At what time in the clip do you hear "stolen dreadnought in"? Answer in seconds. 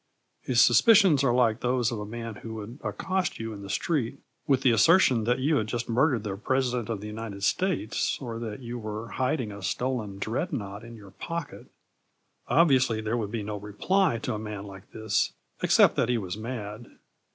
9.61-10.95